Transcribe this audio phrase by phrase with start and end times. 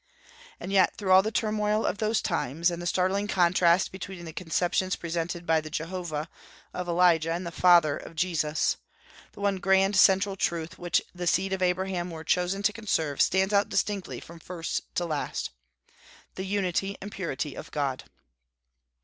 [0.59, 4.33] And yet, through all the turmoil of those times, and the startling contrast between the
[4.33, 6.27] conceptions presented by the "Jehovah"
[6.73, 8.77] of Elijah and the "Father" of Jesus,
[9.33, 13.53] the one grand central truth which the seed of Abraham were chosen to conserve stands
[13.53, 15.51] out distinctly from first to last,
[16.33, 18.05] the unity and purity of God.